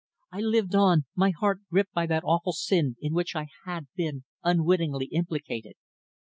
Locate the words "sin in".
2.53-3.13